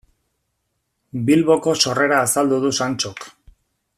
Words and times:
Bilboko 1.27 1.77
sorrera 1.85 2.23
azaldu 2.27 2.61
du 2.65 2.75
Santxok. 2.79 3.31